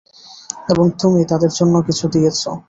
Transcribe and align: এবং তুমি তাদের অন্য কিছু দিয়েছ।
এবং 0.71 0.85
তুমি 1.01 1.21
তাদের 1.25 1.51
অন্য 1.55 1.75
কিছু 1.87 2.05
দিয়েছ। 2.07 2.41